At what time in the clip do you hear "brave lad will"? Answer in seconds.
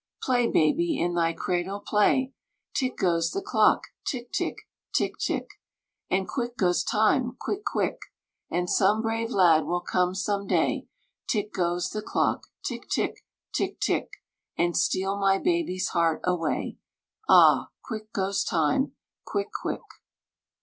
9.03-9.79